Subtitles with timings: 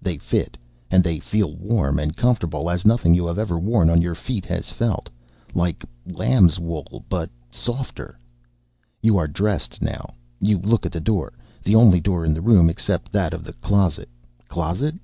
[0.00, 0.56] They fit,
[0.90, 4.46] and they feel warm and comfortable as nothing you have ever worn on your feet
[4.46, 5.10] has felt.
[5.54, 8.18] Like lamb's wool, but softer.
[9.02, 10.14] You are dressed now.
[10.40, 13.52] You look at the door the only door of the room except that of the
[13.52, 14.08] closet
[14.48, 14.94] (closet?)